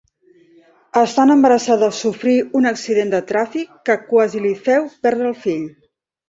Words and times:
Estant 1.01 1.33
embarassada 1.33 1.89
sofrí 1.97 2.33
un 2.61 2.69
accident 2.69 3.13
de 3.15 3.19
tràfic 3.33 3.77
que 3.91 3.97
quasi 4.09 4.43
li 4.47 4.55
féu 4.69 4.89
perdre 5.05 5.31
el 5.35 5.39
fill. 5.47 5.71